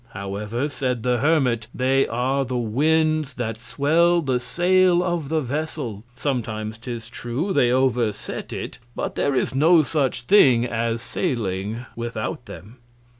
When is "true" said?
7.07-7.53